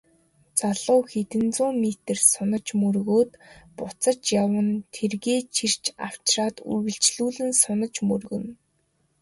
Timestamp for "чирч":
5.55-5.83